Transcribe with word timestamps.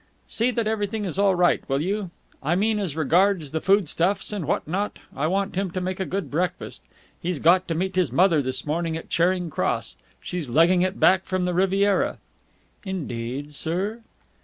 "See 0.25 0.49
that 0.49 0.65
everything 0.65 1.05
is 1.05 1.19
all 1.19 1.35
right, 1.35 1.61
will 1.69 1.79
you? 1.79 2.09
I 2.41 2.55
mean 2.55 2.79
as 2.79 2.95
regards 2.95 3.51
the 3.51 3.61
food 3.61 3.87
stuffs 3.87 4.33
and 4.33 4.45
what 4.47 4.67
not. 4.67 4.97
I 5.15 5.27
want 5.27 5.53
him 5.55 5.69
to 5.69 5.79
make 5.79 5.99
a 5.99 6.07
good 6.07 6.31
breakfast. 6.31 6.81
He's 7.21 7.37
got 7.37 7.67
to 7.67 7.75
meet 7.75 7.95
his 7.95 8.11
mother 8.11 8.41
this 8.41 8.65
morning 8.65 8.97
at 8.97 9.09
Charing 9.09 9.51
Cross. 9.51 9.97
She's 10.19 10.49
legging 10.49 10.81
it 10.81 10.99
back 10.99 11.25
from 11.25 11.45
the 11.45 11.53
Riviera." 11.53 12.17
"Indeed, 12.83 13.53
sir?" 13.53 13.99